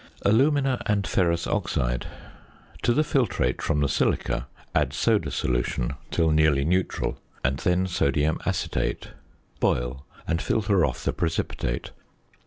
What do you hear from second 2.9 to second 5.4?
the filtrate from the silica add "soda"